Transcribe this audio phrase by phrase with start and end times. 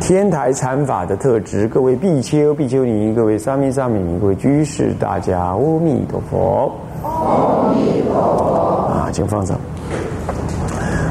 [0.00, 6.72] 天台禅法的特质，各位比丘、比丘尼，各位沙弥、沙弥，各位居士，大家阿弥陀佛。
[7.02, 8.88] 阿弥陀佛。
[8.90, 9.58] 啊，请放上。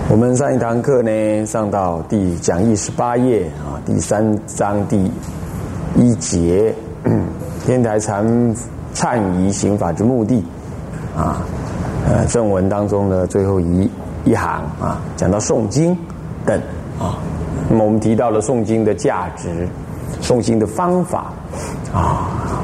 [0.10, 5.12] 我们上一堂课呢，上到第讲义十八页啊，第三章第
[5.96, 6.74] 一节，
[7.68, 8.26] 天台禅
[8.96, 10.44] 忏仪行法之目的
[11.16, 11.46] 啊，
[12.08, 13.88] 呃，正文当中的最后一
[14.26, 15.96] 一行啊，讲到诵经
[16.48, 16.60] 等
[16.98, 17.20] 啊。
[17.70, 19.68] 那么我们提到了诵经的价值、
[20.22, 21.34] 诵经的方法
[21.94, 22.64] 啊，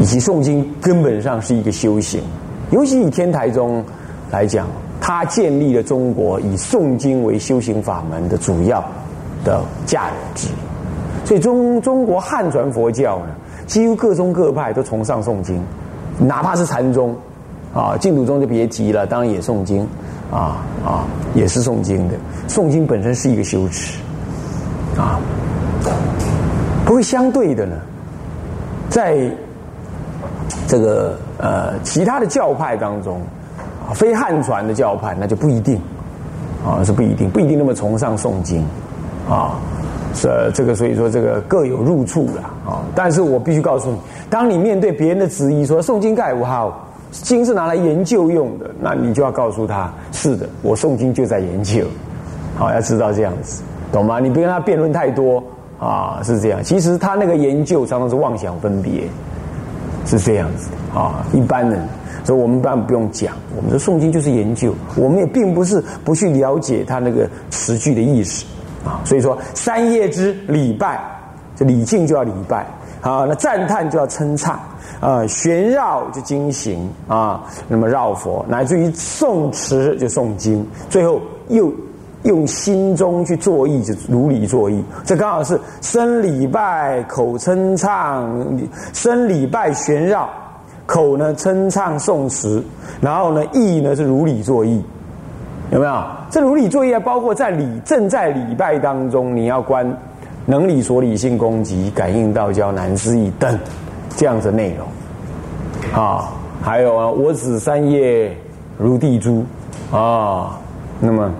[0.00, 2.22] 以及诵经根本上是一个修行。
[2.70, 3.84] 尤其以天台宗
[4.30, 4.66] 来讲，
[5.00, 8.82] 它建立了中国以诵经为修行法门的主要
[9.44, 10.48] 的价值。
[11.26, 13.26] 所以中中国汉传佛教呢，
[13.66, 15.62] 几乎各宗各派都崇尚诵经，
[16.18, 17.14] 哪怕是禅宗
[17.74, 19.86] 啊，净土宗就别提了，当然也诵经
[20.30, 22.14] 啊啊，也是诵经的。
[22.48, 23.98] 诵经本身是一个修持。
[24.96, 25.18] 啊，
[26.84, 27.76] 不过相对的呢，
[28.88, 29.28] 在
[30.68, 33.20] 这个呃其他的教派当中，
[33.92, 35.80] 非汉传的教派那就不一定，
[36.64, 38.64] 啊是不一定，不一定那么崇尚诵经，
[39.28, 39.58] 啊
[40.14, 42.82] 是这个所以说这个各有入处了啊。
[42.94, 43.98] 但是我必须告诉你，
[44.30, 46.88] 当你面对别人的质疑说诵经盖无好，
[47.22, 51.86] 经是拿来研究用的，那你就要告诉他，是的，我诵经就在研究，
[52.56, 53.62] 好要知道这样子。
[53.92, 54.18] 懂吗？
[54.18, 55.40] 你不跟他辩论太多
[55.78, 56.60] 啊，是这样。
[56.64, 59.04] 其实他那个研究常常是妄想分别，
[60.04, 61.24] 是这样子啊。
[61.32, 61.80] 一般人，
[62.24, 63.32] 所以我们当然不用讲。
[63.56, 68.44] 我们说诵经就是研究，我们也并不是不去了解他那个词句的意思
[68.84, 69.00] 啊。
[69.04, 71.00] 所以说，三叶之礼拜，
[71.54, 72.66] 这礼敬就要礼拜
[73.04, 73.24] 啊。
[73.28, 74.58] 那赞叹就要称唱
[75.00, 77.44] 啊，旋绕就经行啊。
[77.68, 81.72] 那么绕佛，乃至于诵持就诵经，最后又。
[82.24, 84.82] 用心中去作意，就如理作意。
[85.04, 88.58] 这刚好是生礼拜，口称唱，
[88.94, 90.26] 生礼拜旋绕，
[90.86, 92.64] 口呢称唱诵持，
[92.98, 94.82] 然后呢意呢是如理作意，
[95.70, 96.02] 有没有？
[96.30, 99.86] 这如理作意，包括在礼正在礼拜当中，你要观
[100.46, 103.58] 能理所理性攻击，感应道交难思议等
[104.16, 106.32] 这样子内容啊。
[106.62, 108.36] 还有啊，我指三业
[108.78, 109.44] 如地珠
[109.92, 110.58] 啊，
[111.00, 111.30] 那么。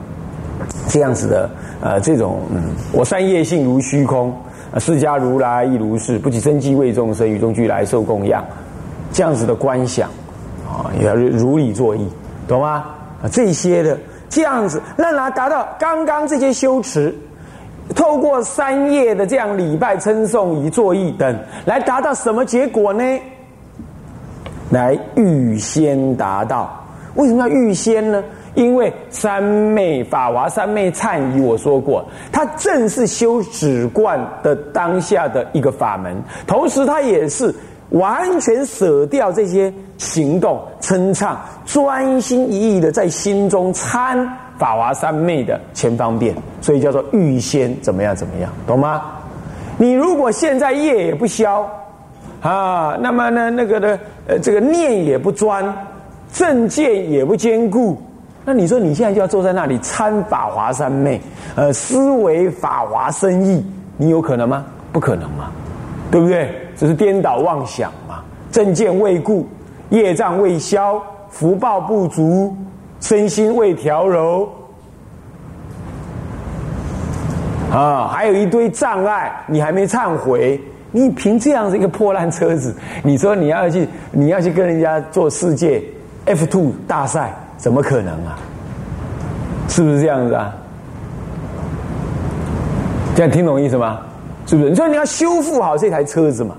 [0.88, 1.50] 这样子的，
[1.80, 4.32] 呃，这种，嗯，我三业性如虚空，
[4.78, 8.42] 释迦如来亦如是，不起真迹为众生，与众俱来受供养，
[9.12, 10.08] 这样子的观想，
[10.64, 12.08] 啊，也要如理作意，
[12.46, 12.84] 懂吗？
[13.20, 13.98] 啊，这些的
[14.28, 17.12] 这样子，让他达到刚刚这些修持，
[17.94, 23.04] 透过三业的这样礼拜称颂以作意等，来达到什么结果呢？
[24.70, 26.82] 来预先达到，
[27.14, 28.24] 为什么要预先呢？
[28.54, 36.16] 因为三昧法华三昧忏仪，我说过，它正是修止观的当下的一个法门，
[36.46, 37.54] 同时它也是
[37.90, 44.16] 完全舍掉这些行动称唱，专心一意的在心中参
[44.58, 49.02] 法华三昧的前方便，所以叫做预先怎么样怎么样，懂吗？
[49.76, 51.68] 你如果现在业也不消
[52.40, 53.98] 啊，那么呢那个呢
[54.28, 55.64] 呃这个念也不专，
[56.32, 58.00] 正见也不坚固。
[58.44, 61.20] 那你说你现在就要坐在那里参法华三昧，
[61.56, 63.64] 呃，思维法华深意，
[63.96, 64.64] 你有可能吗？
[64.92, 65.50] 不可能嘛，
[66.10, 66.54] 对不对？
[66.76, 68.22] 这是颠倒妄想嘛。
[68.52, 69.48] 正见未固，
[69.90, 72.54] 业障未消，福报不足，
[73.04, 74.48] 身心未调柔，
[77.70, 80.58] 啊，还有一堆障碍，你还没忏悔，
[80.90, 85.82] 你凭这样子一个破烂车子，你说你要去，你要去跟人家做世界
[86.24, 87.34] F two 大赛？
[87.58, 88.38] 怎么可能啊？
[89.68, 90.56] 是不是这样子啊？
[93.14, 94.00] 这样听懂意思吗？
[94.46, 94.70] 是不是？
[94.70, 96.56] 你说你要修复好这台车子嘛？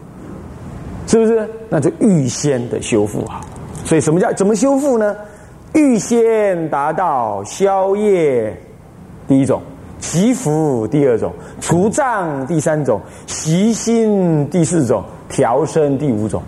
[1.08, 1.50] 是不是？
[1.70, 3.42] 那就预先的修复好。
[3.84, 5.16] 所以什么叫怎么修复呢？
[5.76, 8.58] 预先达到消业，
[9.28, 9.60] 第一种；
[10.00, 11.30] 祈福第二种；
[11.60, 16.42] 除障第三种；习心第四种；调身第五种。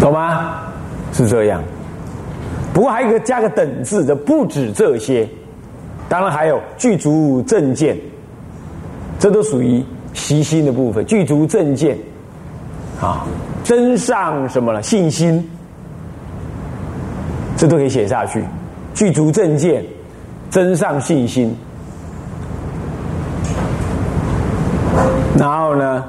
[0.00, 0.62] 懂吗？
[1.12, 1.62] 是这样，
[2.72, 5.28] 不过还有一个加个等字的，不止这些，
[6.08, 7.94] 当然还有具足正见，
[9.18, 9.84] 这都属于
[10.14, 11.04] 习心的部分。
[11.04, 11.98] 具足正见，
[13.00, 13.24] 啊，
[13.64, 14.82] 真上什么了？
[14.82, 15.48] 信心，
[17.56, 18.44] 这都可以写下去。
[18.94, 19.82] 具足正见，
[20.50, 21.56] 真上信心，
[25.38, 26.04] 然后呢，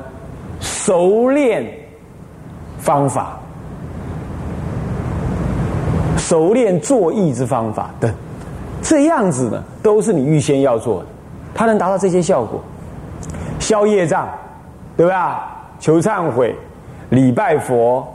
[0.60, 1.66] 熟练
[2.80, 3.38] 方法。
[6.18, 8.10] 熟练作意之方法等，
[8.82, 11.06] 这样子呢，都是你预先要做的，
[11.54, 12.62] 它能达到这些效果。
[13.60, 14.30] 消业障，
[14.96, 15.48] 对吧？
[15.80, 16.56] 求忏悔，
[17.12, 18.06] 礼拜佛，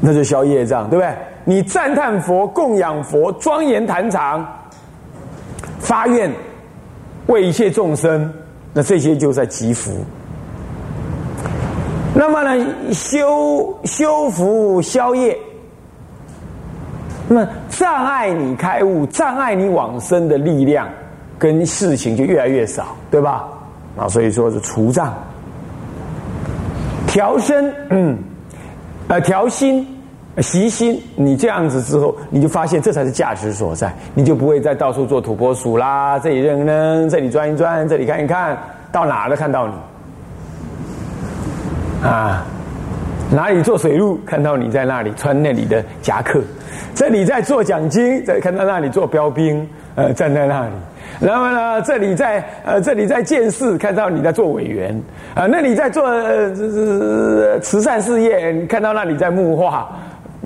[0.00, 1.14] 那就消业障，对不对？
[1.44, 4.46] 你赞叹佛、供养佛、庄严坛场，
[5.78, 6.32] 发愿
[7.26, 8.32] 为一切众生，
[8.72, 9.92] 那这些就在积福。
[12.14, 15.36] 那么呢，修修福消业。
[17.26, 20.88] 那么障碍你开悟、障碍你往生的力量
[21.38, 23.48] 跟事情就越来越少，对吧？
[23.98, 25.14] 啊，所以说是除障、
[27.14, 28.18] 调身，嗯，
[29.06, 29.86] 呃，调心、
[30.38, 31.00] 习心。
[31.14, 38.58] 你这样子之后，你就发现这才是价值所在，你就不会再到处做土拨鼠啦，这里扔扔，这里钻一钻，这里看一看，
[38.90, 39.74] 到哪都看到你
[42.04, 42.44] 啊。
[43.30, 46.40] 哪里做水路，看到你在那里穿那里的夹克；
[46.96, 49.64] 这里在做奖金，在看到那里做标兵，
[49.94, 50.72] 呃，站在那里。
[51.20, 54.94] 然后呢，这里在呃，这里在建事，看到你在做委员
[55.34, 56.06] 啊；那里在做
[57.60, 59.88] 慈善事业，看到那里在木画，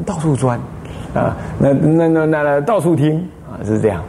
[0.04, 0.58] 到处钻
[1.14, 1.36] 啊。
[1.58, 3.18] 那那那那到处听
[3.50, 4.02] 啊，是这样。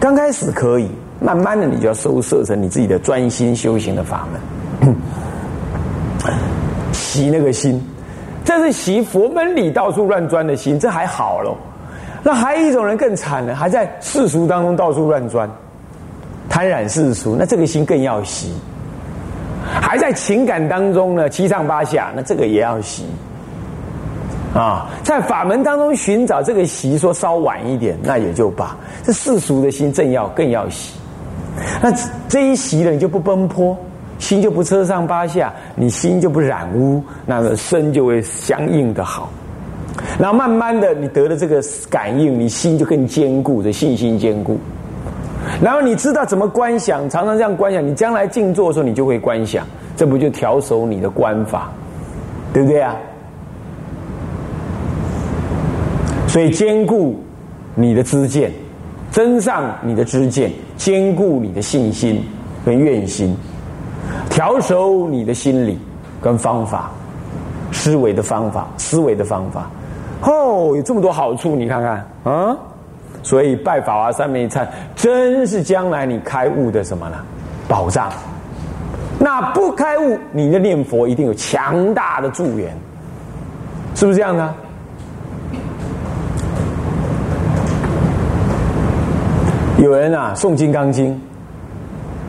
[0.00, 0.90] 刚开始可以，
[1.20, 4.26] 慢慢的你就要收摄成你自己的专心修行的法
[4.82, 4.94] 门，
[6.92, 7.82] 习那个心。
[8.44, 11.56] 这是习佛门里到处乱钻的心，这还好喽。
[12.22, 15.50] 那还有一种人更惨了，还在世俗当中到处乱钻，
[16.56, 18.50] 贪染世俗，那这个心更要习。
[19.62, 23.04] 还在情感当中呢，七上八下，那这个也要习。
[24.54, 28.74] 啊，在法门当中寻找这个习，说稍晚一点，那也就罢。
[29.04, 30.94] 这世俗的心正要更要习，
[31.82, 31.92] 那
[32.26, 33.76] 这一习了，你就不奔波。
[34.18, 39.30] 心就不车上八下，你心就不染污，那个身就会相应的好。
[40.18, 44.58] 然后慢慢的，你得了这个感应，你心就更坚固，的信心坚固。
[45.62, 49.66] 然后你知道怎么观想，常常这样观想，你将来静坐的时候，你就会观想，
[49.96, 51.70] 这不就调熟你的观法，
[52.52, 52.94] 对不对啊？
[56.26, 57.18] 所以兼顾
[57.74, 58.52] 你的知见，
[59.10, 62.22] 增上你的知见，兼顾你的信心
[62.64, 63.34] 跟愿心。
[64.28, 65.78] 调熟你的心理
[66.20, 66.90] 跟方法，
[67.72, 69.70] 思维的方法，思维的方法，
[70.22, 72.56] 哦，有这么多好处，你看看啊！
[73.26, 74.64] 所以拜法华三昧忏，
[74.94, 77.16] 真是将来你开悟的什么呢？
[77.66, 78.08] 保障。
[79.18, 82.72] 那不开悟，你的念佛一定有强大的助缘，
[83.96, 84.54] 是不是这样呢？
[89.78, 91.12] 有人啊诵《金刚经》，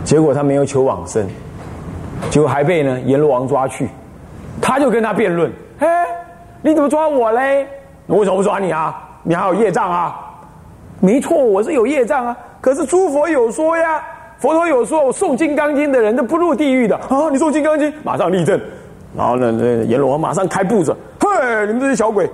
[0.03, 1.23] 结果他没有求往生。
[2.31, 3.87] 结果还被呢阎罗王抓去，
[4.59, 5.85] 他就跟他辩论：“嘿，
[6.63, 7.67] 你怎么抓我嘞？
[8.07, 8.99] 我为什么不抓你啊？
[9.21, 10.23] 你还有业障啊？
[10.99, 12.37] 没错，我是有业障啊。
[12.59, 14.01] 可是诸佛有说呀，
[14.39, 17.29] 佛陀有说，我诵金刚经的人都不入地狱的啊。
[17.31, 18.59] 你诵金刚经，马上立正，
[19.15, 22.29] 然后呢，那阎罗王马上开步子：嘿，你们这些小鬼，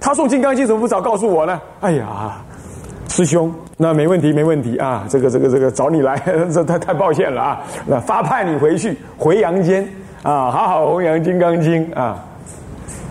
[0.00, 1.60] 他诵金刚经怎么不早告诉我呢？
[1.80, 2.42] 哎呀，
[3.08, 5.04] 师兄。”那没问题，没问题啊！
[5.06, 6.16] 这个、这个、这个找你来，
[6.50, 7.60] 这太太抱歉了啊！
[7.84, 9.86] 那发派你回去回阳间
[10.22, 12.24] 啊，好好弘扬《金刚经》啊！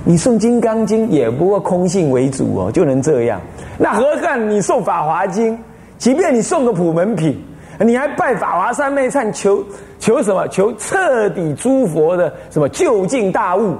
[0.04, 3.40] 你诵《金刚经》也不过空性为主哦，就能这样。
[3.78, 5.54] 那何况你送《法华经》，
[5.98, 7.40] 即便你送个普门品，
[7.80, 9.64] 你还拜法华三昧忏，求
[10.00, 10.48] 求什么？
[10.48, 13.76] 求彻底诸佛的什么究竟大悟？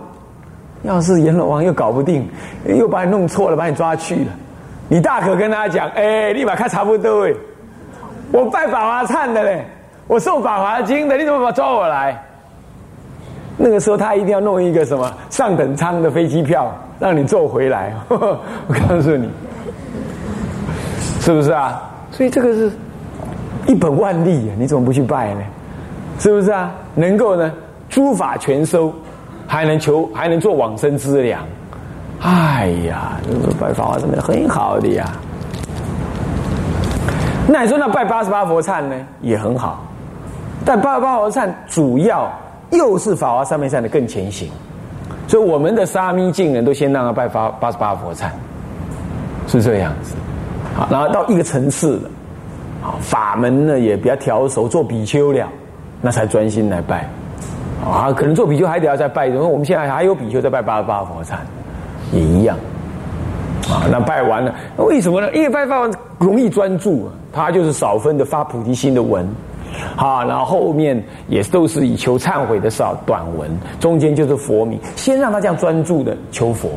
[0.84, 2.28] 要是阎罗王又搞不定，
[2.66, 4.32] 又把你弄错了，把你抓去了。
[4.88, 7.34] 你大可跟他讲，哎，立马看差不多哎，
[8.32, 9.66] 我拜法华忏的嘞，
[10.08, 12.22] 我送法华经的，你怎么把抓我来？
[13.58, 17.94] 那个时候他一定要弄一个什么上等舱的飞机票，让你坐回来。
[18.10, 18.38] 我
[18.90, 19.30] 告诉你，
[21.26, 21.82] 是不是啊？
[22.12, 22.72] 所以这个是
[23.66, 25.42] 一本万利啊，你怎么不去拜呢？
[26.20, 26.72] 是不是啊？
[26.94, 27.52] 能够呢，
[27.90, 28.94] 诸法全收，
[29.48, 31.42] 还能求，还能做往生之粮。
[32.22, 35.12] 哎呀，这个拜法华真的很好的呀。
[37.48, 39.84] 那你说那拜八十八佛忏呢，也很好。
[40.64, 42.32] 但八十八佛忏主要
[42.70, 44.48] 又是法华三昧忏的更前行，
[45.28, 48.30] 所以我们的沙弥净人都先让他拜八八十八佛忏，
[49.48, 50.14] 是这样子
[50.90, 52.10] 然后到一个层次了，
[52.84, 55.48] 啊，法门呢也比较调熟，做比丘了，
[56.02, 57.10] 那才专心来拜。
[57.86, 61.36] 啊，可能做比丘还得要再拜，因为我们现在还有比丘在拜八十八佛忏，
[62.12, 62.58] 也一样。
[63.70, 65.32] 啊，那拜完了，为什么呢？
[65.34, 65.90] 因为拜完
[66.20, 69.28] 容易专注，他就是少分的发菩提心的文，
[69.96, 76.70] 好，然后后面也都是以求忏悔的少短文，中间就是佛名，先让他这样专注的求佛，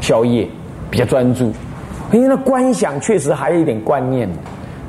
[0.00, 0.48] 宵夜
[0.90, 1.52] 比较专注，
[2.12, 4.28] 因为那观想确实还有一点观念，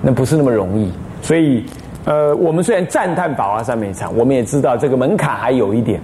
[0.01, 1.65] 那不是那么容易，所以，
[2.05, 6.00] 呃，我们虽然赞叹法华三昧禅，我们也知道这个门槛还有一点，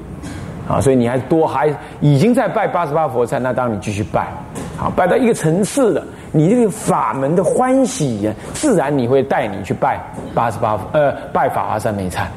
[0.67, 4.27] 啊，所以你还多还已经在拜八十八佛禅，那当然你继续拜。
[4.75, 9.99] 好，拜到一个层次了，你这个法门的欢喜呀，自然你会带你去拜
[10.33, 12.27] 八十八呃拜法华三昧禅，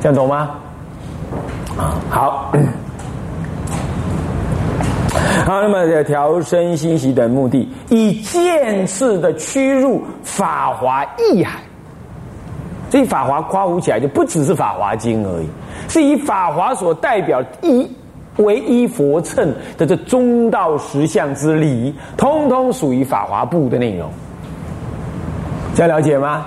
[0.00, 0.50] 这样懂吗？
[1.78, 2.52] 啊，好，
[5.46, 11.60] 好，那么调身心息等目的，以渐次的趋入法华意海。
[12.90, 15.46] 这法华夸呼起来，就不只是法华经而已，
[15.88, 17.88] 是以法华所代表一。
[18.36, 24.08] 唯一佛称的这中道实相之理，通通属于法华部的内容，
[25.74, 26.46] 这样了解吗？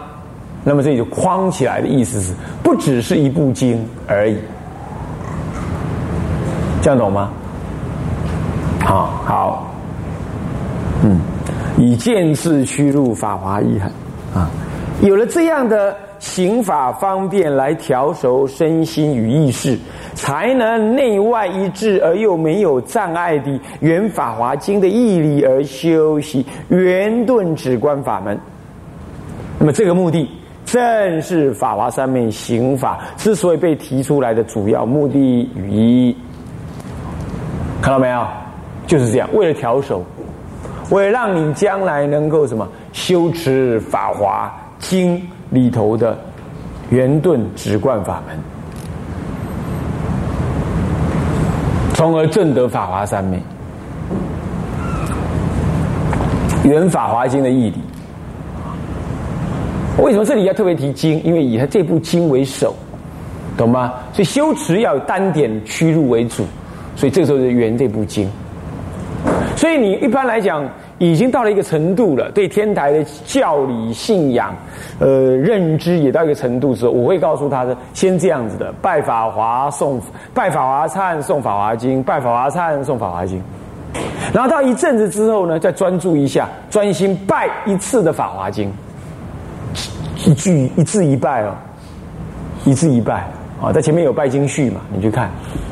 [0.63, 2.33] 那么这就框起来的意思是，
[2.63, 4.37] 不只是一部经而已，
[6.81, 7.29] 这样懂吗？
[8.83, 9.73] 好好，
[11.03, 11.19] 嗯，
[11.77, 13.87] 以见识驱入法华意海
[14.33, 14.49] 啊，
[15.01, 19.77] 有了这样的行法方便来调熟身心与意识。
[20.15, 28.39] 才能内外一致而又没有障碍的圆法华经的义理而修习圆顿止观法门。
[29.57, 30.29] 那么这个目的
[30.65, 36.17] 正是法华三昧行法之所以被提出来的主要目的与意义。
[37.81, 38.23] 看到没有？
[38.85, 40.03] 就是这样，为了调手，
[40.89, 46.17] 为了让你将来能够什么修持法华经里头的
[46.89, 48.37] 圆顿直观法门。
[51.93, 53.39] 从而证得法华三昧，
[56.63, 57.75] 圆法华经的义理。
[59.99, 61.23] 为什么这里要特别提经？
[61.23, 62.75] 因为以他这部经为首，
[63.55, 63.93] 懂吗？
[64.11, 66.43] 所以修持要单点屈入为主，
[66.95, 68.29] 所以这时候就圆这部经。
[69.63, 70.69] 所以你一般来讲。
[70.99, 74.55] 已经到了一个程度了，对天台的教理信仰，
[74.99, 79.99] 呃，认知也到一个程度时候，我会告诉他的，先这样子的，拜法华诵，
[80.33, 83.41] 拜法华忏诵法华经，拜法华忏诵法华经，
[84.31, 88.71] 然后到一阵子之后呢，再专注一下，专心拜一次的法华经，
[90.25, 91.53] 一句一字一拜哦，
[92.63, 93.27] 一字一拜
[93.61, 95.29] 啊，在前面有拜经序嘛，你去看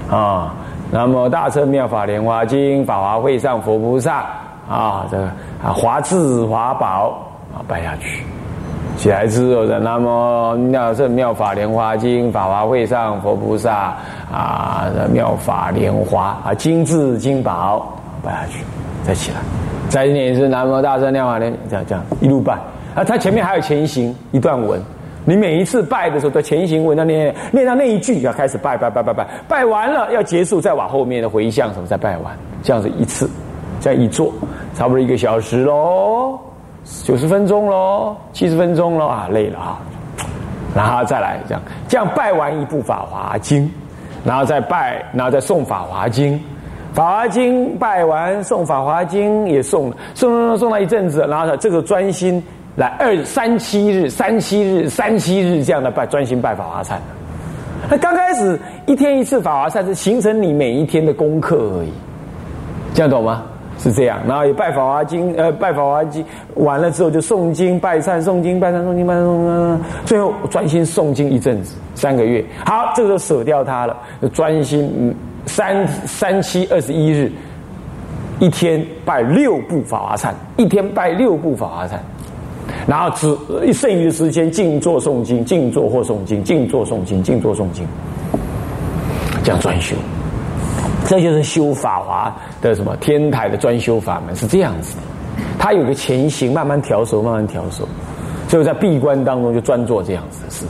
[0.09, 0.53] 啊，
[0.91, 4.25] 南无大乘妙法莲华经，法华会上佛菩萨。
[4.69, 5.23] 啊，这个
[5.61, 7.17] 啊，华智华宝
[7.53, 8.23] 啊，拜下去，
[8.95, 13.93] 起来之后的那么妙正妙法莲华经，法华会上佛菩萨
[14.31, 17.85] 啊，妙法莲华啊，精致金宝
[18.23, 18.63] 拜下去，
[19.03, 19.39] 再起来，
[19.89, 22.53] 再念一次南无大圣妙法莲，这样这样一路拜。
[22.95, 24.79] 啊，他前面还有前行一段文，
[25.31, 33.29] 你每一次拜的时候都前行文那念念到那一句要开始拜拜拜拜拜，拜完了要结束再往后面的回向什么再拜完，这样子一次。
[33.79, 34.31] 这样一坐，
[34.75, 36.37] 差不多一个小时喽，
[37.03, 39.79] 九十分钟喽，七十分钟喽啊，累了啊，
[40.75, 43.63] 然后再来这样，这样拜完一部《法华经》，
[44.23, 46.33] 然后再拜，然后再诵《法华经》，
[46.93, 52.43] 《法华经》拜完诵《法华经》也诵了，诵诵诵了一阵子，然后这个专心
[52.75, 56.95] 来二三七日、三七日、三七日这样的拜，专心拜法华忏。
[57.89, 61.91] 那刚开始一天一次法华忏是形成你每一天的功课而已，
[62.93, 63.43] 这样懂吗？
[63.79, 66.23] 是这样，然后也拜法华经，呃，拜法华经
[66.53, 72.45] 完了之后就诵经拜忏，诵经拜忏，诵经拜忏，诵最后专心诵经一阵子，三个月。
[72.63, 73.97] 好，这个就舍掉它了，
[74.31, 75.15] 专心
[75.47, 77.31] 三三七二十一日，
[78.39, 81.93] 一天拜六部法华忏，一天拜六部法华忏，
[82.87, 87.85] 然后只剩余的时间静坐诵经，静坐或诵经，静坐诵经，静坐诵经，
[89.43, 89.95] 这样专修。
[91.05, 94.95] 这就是修法华的什么天台的专修法门是这样子。
[94.97, 95.01] 的，
[95.59, 97.87] 它有个前行，慢慢调手，慢慢调手，
[98.47, 100.65] 就在闭关当中就专做这样子的事，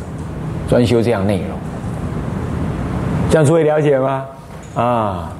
[0.67, 1.57] 专修这样内容，
[3.29, 4.25] 这样诸位了解吗？
[4.73, 5.33] 啊，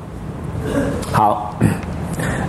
[1.11, 1.55] 好，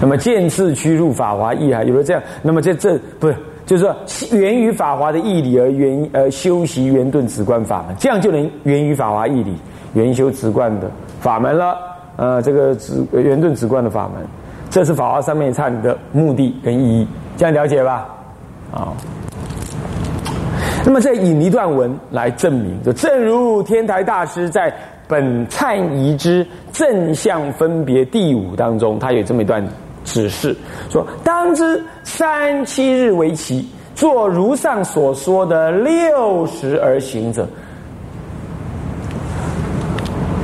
[0.01, 3.37] 那么见次驱入法华意啊，有了这样，那么这这不是
[3.73, 3.97] 就是说
[4.37, 9.57] 源于法华的义理而源而修习圆顿直观法门，这样就能源于法华义理
[9.95, 11.75] 圆修直观的法门了。
[12.17, 14.23] 呃，这个直圆顿直观的法门，
[14.69, 18.07] 这是法华三昧忏的目的跟意义，这样了解吧？
[18.71, 18.93] 啊。
[20.85, 24.71] 那么再引一段文来证明，就正如天台大师在
[25.09, 29.67] 《本忏仪之正向分别第五》当中，他有这么一段
[30.05, 30.57] 指示，
[30.91, 37.47] 说：当知三七日为期，做如上所说的六十而行者，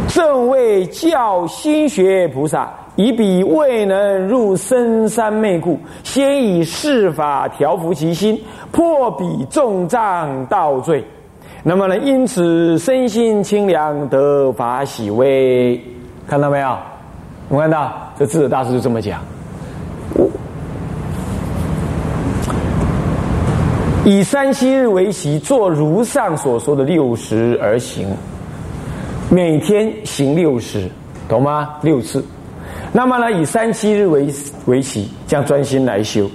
[0.09, 2.71] 正为教心学菩萨。
[2.97, 8.37] 以彼未能入深山昧故，先以事法调伏其心，
[8.73, 11.05] 破彼重障道罪。
[11.62, 11.97] 那么呢？
[11.99, 15.81] 因此身心清凉，得法喜慰。
[16.27, 16.77] 看到没有？
[17.49, 19.21] 我们看到这智者大师就这么讲：
[24.09, 28.09] 以三七日为习，做如上所说的六十而行，
[29.31, 30.88] 每天行六十，
[31.29, 31.75] 懂吗？
[31.83, 32.25] 六次。
[32.91, 34.27] 那么呢，以三七日为
[34.65, 36.27] 为期，将专心来修，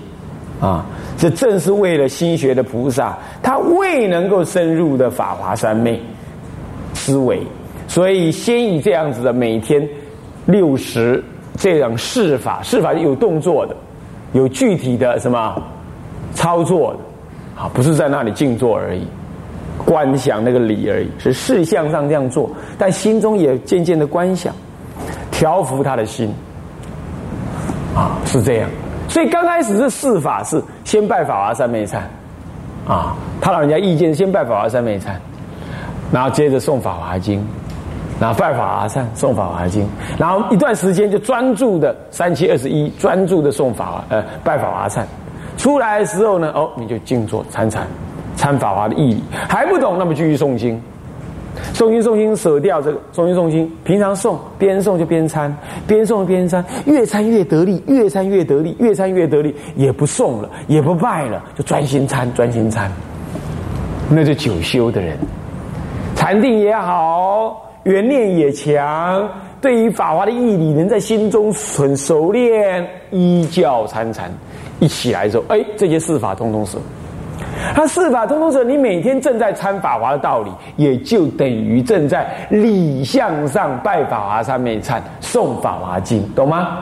[0.62, 0.86] 啊，
[1.18, 6.00] 这正是为了心学的菩萨，他未能够深入的法华三昧
[6.94, 7.42] 思维，
[7.88, 9.84] 所以先以这样子的每天
[10.46, 11.24] 六十
[11.58, 13.76] 这样试法，试法有动作的，
[14.34, 15.60] 有具体的什么
[16.36, 17.00] 操作的，
[17.56, 19.08] 啊，不是在那里静坐而已，
[19.86, 24.54] 观想那个理而已，是事项上这样做，但心中也渐渐的观想。
[25.32, 26.34] 调伏他的心，
[27.96, 28.70] 啊，是这样。
[29.10, 31.98] 所以刚开始是四法是先拜法华三昧忏，
[32.88, 35.08] 啊，他老人家意见先拜法华三昧忏，
[36.14, 37.46] 然后接着送法华经，
[38.22, 39.86] 然后拜法华忏，送法华经，
[40.18, 45.04] 然后一段时间就专注的三七二十一，专注的送法呃拜法华忏，
[45.64, 47.88] 出来的时候呢，哦，你就静坐参禅，
[48.36, 50.78] 参法华的义理，还不懂，那么继续诵经。
[51.74, 53.72] 诵经诵经，舍掉这个诵经诵经。
[53.86, 55.56] 平常诵，边诵就边参，
[55.88, 59.56] 边诵边参，越参越得力，越参越得力，越参越得力。
[59.78, 62.92] 也不诵了，也不拜了，就专心参，专心参。
[64.10, 65.18] 那就久修的人，
[66.14, 69.30] 禅定也好，缘念也强，
[69.62, 74.30] 对于法华的义理，能在心中很熟练，依教参禅，
[74.84, 76.78] 一起来的时候，哎，这些四法通通是。
[77.74, 86.80] 他四法通通者，你每天正在参法华的道理，也就等于正在理相上拜法华上面参诵法华经，懂吗？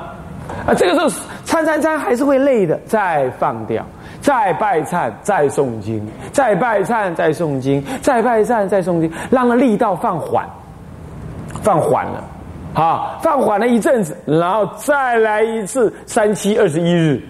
[0.66, 1.08] 啊，这个时候
[1.46, 3.86] 参参参还是会累的，再放掉，
[4.22, 10.46] 再拜忏，再诵经，再拜忏，再诵经，再拜忏，再诵经，让那力道放缓，
[11.62, 12.24] 放缓了，
[12.74, 17.22] 好，放缓了一阵子，然后再来一次三七二十一日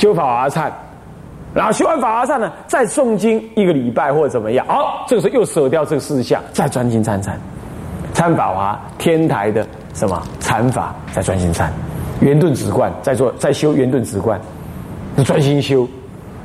[0.00, 0.70] 修法华忏。
[1.52, 7.38] 然后修完法华忏呢，再诵经一个礼拜或怎么样，好，这个时候又舍掉这个事项，再专心参禅，
[8.14, 11.72] 参法华天台的什么禅法，再专心参，
[12.20, 14.40] 圆顿止观，再做再修圆顿止观，
[15.24, 15.88] 专心修，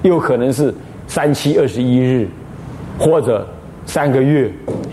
[0.02, 0.74] 又可能是
[1.08, 2.28] 三七二十一日，
[2.98, 3.48] 或者
[3.86, 4.52] 三个月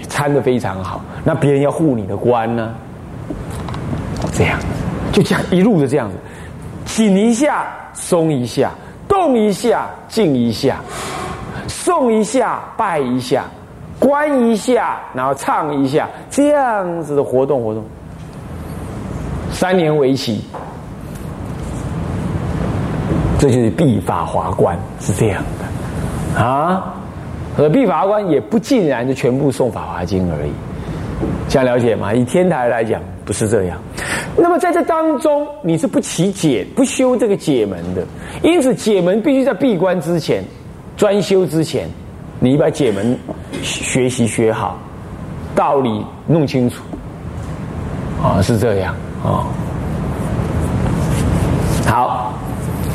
[0.09, 2.75] 参的非常好，那别人要护你的关呢，
[4.35, 4.59] 这样，
[5.11, 6.17] 就这样一路的这样子，
[6.85, 8.71] 紧一下，松一下。
[9.09, 10.81] 动一下，静一下，
[11.69, 13.45] 诵一下，拜一下，
[13.99, 17.85] 观一下，然后唱一下，这样子的活动活动，
[19.51, 20.43] 三年为期，
[23.39, 26.95] 这就是必法华观是这样的啊。
[27.59, 30.53] 而必法华观也不尽然就全部诵法华经而已，
[31.51, 32.15] 这样了解吗？
[32.15, 33.77] 以天台来讲，不是这样。
[34.37, 38.03] 那么在这当中，你是不起解、不修这个解门的，
[38.43, 40.43] 因此解门必须在闭关之前、
[40.97, 41.89] 专修之前，
[42.41, 43.17] 你把解门
[43.63, 44.79] 学习学好，
[45.55, 46.83] 道理弄清楚，
[48.23, 49.47] 啊，是这样啊。
[51.87, 52.33] 好，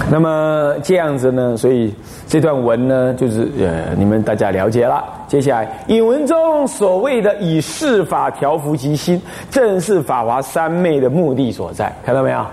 [0.10, 1.94] 那么这样子呢，所以。
[2.28, 5.02] 这段文呢，就是呃，你们大家了解了。
[5.28, 11.90] 接下来引文中所谓的以事法调伏其心，正是法华三昧的目的所在。
[12.06, 12.46] 看到没有？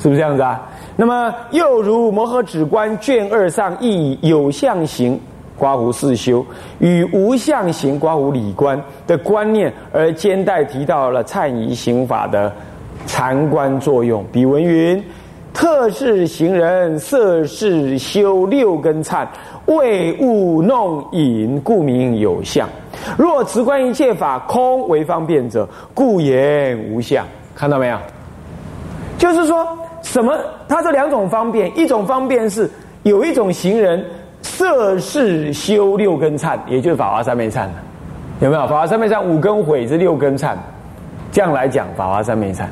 [0.00, 0.62] 是不是这样子啊？
[0.96, 5.18] 那么又如摩诃止观卷二上亦有相行
[5.58, 6.44] 刮胡四修
[6.78, 12.52] 与无相行刮胡理观的观念，而兼带提到了忏仪行法的
[13.06, 14.24] 禅观作用。
[14.30, 15.02] 比文云。
[15.52, 19.26] 特是行人色事修六根忏，
[19.66, 22.68] 为物弄影，故名有相。
[23.18, 27.24] 若持观一切法空为方便者，故言无相。
[27.54, 27.98] 看到没有？
[29.18, 29.66] 就是说
[30.02, 30.34] 什么？
[30.68, 32.70] 它这两种方便，一种方便是
[33.02, 34.02] 有一种行人
[34.42, 37.66] 色事修六根忏，也就是法华三昧忏
[38.40, 38.66] 有没有？
[38.66, 40.54] 法华三昧忏五根毁是六根忏，
[41.32, 42.64] 这样来讲法华三昧忏。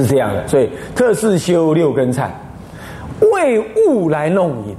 [0.00, 0.48] 是这样的。
[0.48, 2.28] 所以特是修六根忏，
[3.32, 4.74] 为物来弄引。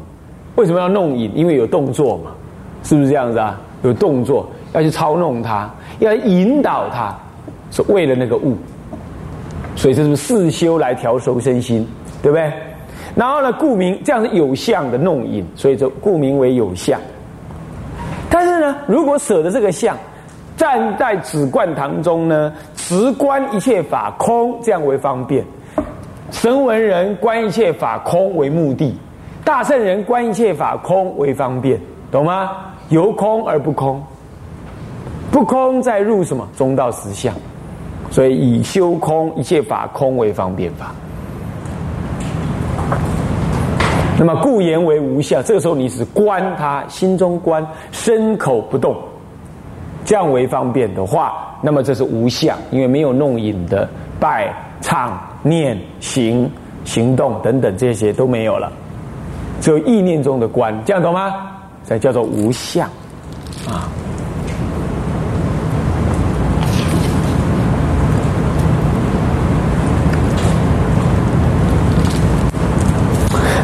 [0.55, 1.31] 为什么要弄引？
[1.33, 2.31] 因为有动作嘛，
[2.83, 3.59] 是不是这样子啊？
[3.83, 7.17] 有动作要去操弄它，要引导它，
[7.71, 8.55] 是为了那个物。
[9.75, 11.87] 所以这是四修来调熟身心，
[12.21, 12.51] 对不对？
[13.15, 16.99] 然后呢，故名这样是有相的弄引，所以就故名为有相。
[18.29, 19.97] 但是呢，如果舍得这个相，
[20.57, 25.43] 站在止观堂中呢，持观一切法空，这样为方便。
[26.31, 28.97] 神文人观一切法空为目的，
[29.43, 31.79] 大圣人观一切法空为方便，
[32.11, 32.51] 懂吗？
[32.89, 34.01] 由空而不空，
[35.31, 37.33] 不空再入什么中道实相，
[38.09, 40.93] 所以以修空一切法空为方便法。
[44.19, 48.95] 那么故言为无相，这个时候你只观他心中观，身口不动，
[50.03, 53.87] 这样为方便的话，那么这是无相，因为没有弄引的
[54.19, 56.49] 拜、唱、念、行、
[56.83, 58.71] 行动等等这些都没有了，
[59.61, 61.33] 只有意念中的观，这样懂吗？
[61.83, 62.87] 才叫做无相
[63.67, 63.89] 啊。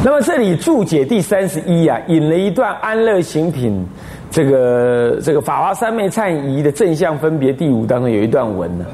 [0.03, 3.85] 那么这里注解第三十一啊，引了一段安乐行品，
[4.37, 8.85] 这个这个法华三昧忏仪的正向分别第五当中有一段文呢，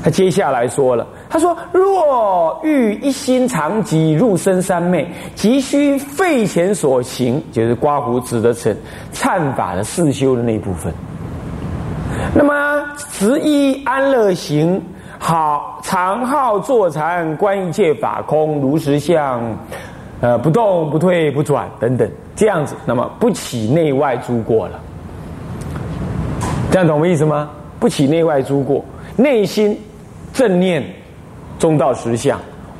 [0.00, 8.72] 他接下来说了，他说若欲一心常寂入深三昧，急需费前所行，就是刮胡指的成
[9.12, 10.94] 忏法的四修的那一部分。
[12.32, 14.80] 那么十一安乐行
[15.18, 19.42] 好常好坐禅观一切法空如实相。
[20.20, 24.78] 呃，不动不退不转等等，这样子，那么不起内外诸过了，
[26.70, 27.50] 这样懂我意思吗？
[27.80, 28.84] 不起内外诸过，
[29.16, 29.76] 内心
[30.32, 30.84] 正念
[31.58, 32.38] 中道实相，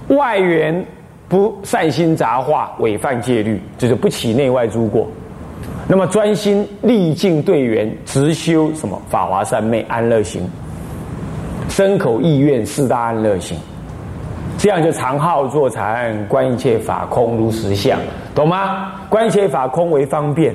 [0.09, 0.85] 外缘
[1.27, 5.09] 不善心杂化违犯戒律，就是不起内外诸过。
[5.89, 10.43] 那么专心历尽对缘，直修什么法华三昧安乐行，
[11.69, 13.57] 身口意愿四大安乐行。
[14.59, 17.99] 这样就常好坐禅，观一切法空如实相，
[18.35, 18.93] 懂吗？
[19.09, 20.55] 观一切法空为方便，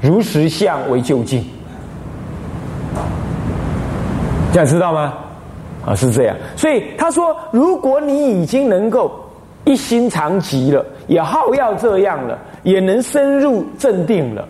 [0.00, 1.44] 如实相为就近，
[4.52, 5.14] 这样知道吗？
[5.84, 6.36] 啊，是这样。
[6.56, 9.10] 所以他说，如果你已经能够
[9.64, 14.46] 一心常极了，也好要这样了，也能深入正定了。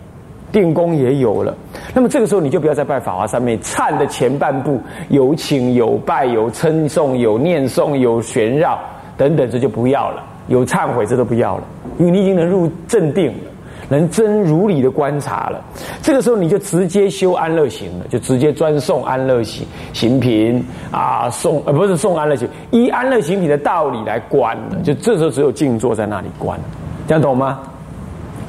[0.53, 1.53] 定功也有了，
[1.95, 8.79] 那么这个时候你就不要再拜法华三昧忏的前半部有请有拜有称颂有念诵有旋绕
[9.17, 10.23] 等等，这就不要了。
[10.47, 11.63] 有忏悔这都不要了，
[11.97, 13.49] 因为你已经能入正定了，
[13.89, 15.59] 能真如理的观察了。
[16.01, 24.77] 这个时候你就直接修安乐行了，就直接专诵安乐行行品啊，诵呃不是诵安乐行，依安乐行品的道理来观了。
[24.83, 26.59] 就这时候只有静坐在那里观，
[27.07, 27.61] 这样懂吗？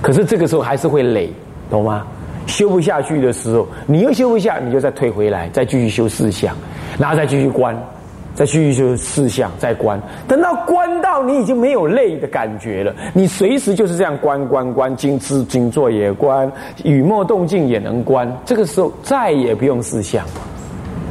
[0.02, 1.32] 可是这个时候还是会累。
[1.70, 2.06] 懂吗？
[2.46, 6.54] 修不下去的时候，你又修不下，你就再退回来，再继续修四相，
[6.98, 7.74] 然后再继续关，
[8.34, 9.98] 再继续修四相，再关。
[10.28, 16.52] 等到关到你已经没有累的感觉了，你随时就是这样关关关，静知静坐也关，
[16.84, 18.30] 雨墨动静也能关。
[18.44, 20.22] 这个时候再也不用四相，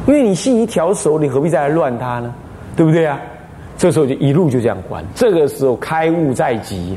[0.06, 2.32] 因为你心一条熟，你何必再来乱它呢？
[2.76, 3.20] 对不对啊？
[3.76, 5.04] 这时候就一路就这样关。
[5.16, 6.96] 这个时候开悟在即。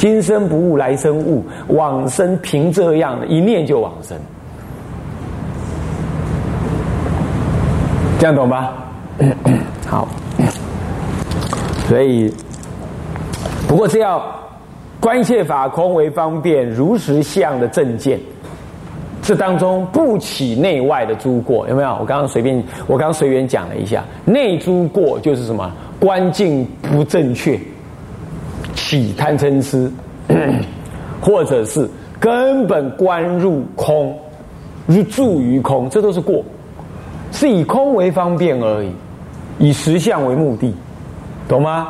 [0.00, 4.16] 今生不悟，来生悟，往生凭这样的一念就往生，
[8.18, 8.72] 这样懂吧？
[9.86, 10.08] 好，
[11.86, 12.32] 所以
[13.68, 14.24] 不过是要
[15.00, 18.18] 观一切法空为方便，如实相的正见，
[19.20, 21.90] 这当中不起内外的诸过，有没有？
[22.00, 25.70] 我刚刚随便，我刚刚随便讲了一下，内诸过就是什么？
[26.00, 27.60] 观境不正确。
[28.90, 29.88] 起贪嗔痴，
[31.22, 34.18] 或者是根本观入空，
[34.88, 36.42] 入住于空，这都是过，
[37.30, 38.90] 是以空为方便而已，
[39.60, 40.74] 以实相为目的，
[41.48, 41.86] 懂吗？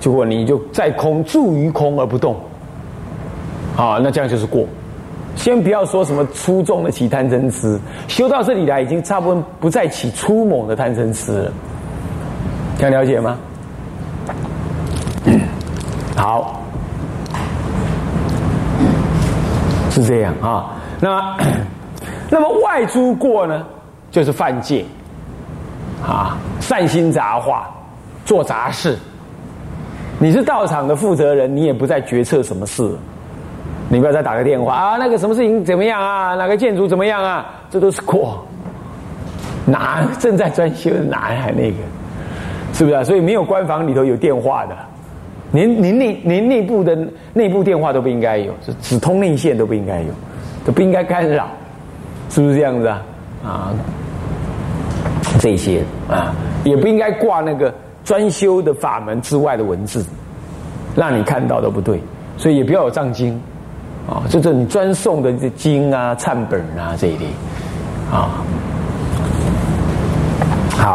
[0.00, 2.34] 结果你就在空住于空而不动，
[3.76, 4.66] 啊，那这样就是过。
[5.36, 7.78] 先不要说什么粗重的起贪嗔痴，
[8.08, 11.52] 修到这里来已经差不多不再起粗猛的贪嗔痴了，
[12.80, 13.38] 想了解吗？
[16.16, 16.60] 好，
[19.90, 20.70] 是这样啊。
[21.00, 21.36] 那
[22.30, 23.64] 那么外诸过呢，
[24.10, 24.84] 就是犯戒
[26.06, 27.68] 啊，善心杂化，
[28.24, 28.98] 做杂事。
[30.18, 32.88] 你是道场的负责人，你也不再决策什么事。
[33.88, 36.34] 你不要再打个电话啊，那个什么事情怎么样啊？
[36.36, 37.46] 哪个建筑怎么样啊？
[37.68, 38.42] 这都是过。
[39.66, 41.76] 哪正在专修哪还那个？
[42.72, 43.04] 是不是啊？
[43.04, 44.74] 所以没有官房里头有电话的，
[45.52, 46.96] 连连内连内部的
[47.32, 50.08] 内部电话都不应该有，只只通内线都不应该有，
[50.64, 51.46] 都不应该干扰，
[52.30, 53.02] 是不是这样子啊？
[53.44, 53.74] 啊，
[55.38, 56.34] 这些啊，
[56.64, 60.04] 也不应该挂那个专修的法门之外的文字，
[60.96, 62.00] 让你看到都不对，
[62.36, 63.38] 所以也不要有藏经
[64.08, 67.26] 啊，就是你专送的这经啊、忏本啊这一类
[68.10, 68.42] 啊。